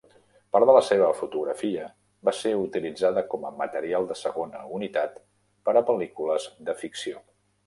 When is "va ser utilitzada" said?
2.29-3.25